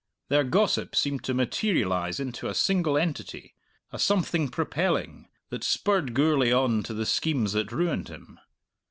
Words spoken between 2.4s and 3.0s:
a single